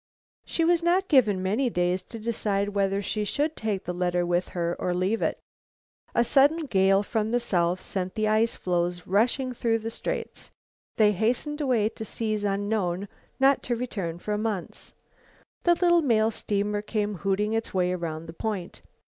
[0.47, 4.47] She was not given many days to decide whether she should take the letter with
[4.47, 5.37] her or leave it.
[6.15, 10.49] A sudden gale from the south sent the ice floes rushing through the Straits.
[10.97, 13.09] They hastened away to seas unknown,
[13.39, 14.91] not to return for months.
[15.65, 18.81] The little mail steamer came hooting its way around the Point.